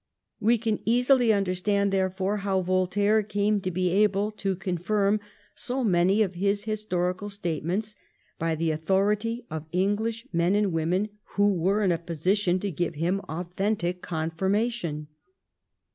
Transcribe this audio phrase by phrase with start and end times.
[0.39, 5.19] We can easily under stand, therefore, how Voltaire came to be able to confirm
[5.53, 7.95] so many of his historical statements
[8.39, 12.99] by the authority of English men and women who were in a position to give
[12.99, 15.05] them authentic confirmation.